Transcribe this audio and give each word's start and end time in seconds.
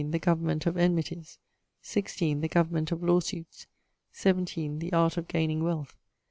The 0.09 0.17
Government 0.17 0.65
of 0.65 0.77
Enmities. 0.77 1.37
16. 1.83 2.41
The 2.41 2.47
Government 2.47 2.91
of 2.91 3.03
Law 3.03 3.19
suites. 3.19 3.67
17. 4.13 4.79
The 4.79 4.93
Art 4.93 5.15
of 5.15 5.27
Gaining 5.27 5.63
Wealth. 5.63 5.95